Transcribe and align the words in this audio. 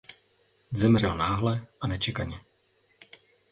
Zemřel 0.71 1.17
náhle 1.17 1.67
a 1.81 1.87
nečekaně. 1.87 2.41